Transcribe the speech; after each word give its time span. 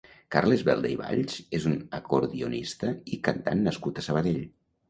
Carles 0.35 0.63
Belda 0.69 0.89
i 0.93 0.95
Valls 1.01 1.35
és 1.59 1.69
un 1.73 1.77
acordionista 1.99 2.93
i 3.19 3.23
cantant 3.29 3.63
nascut 3.69 4.01
a 4.03 4.09
Sabadell. 4.09 4.43